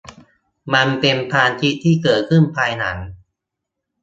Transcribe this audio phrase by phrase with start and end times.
[0.73, 2.97] มันเป็นความคิดที่เกิดขึ้นภายหลัง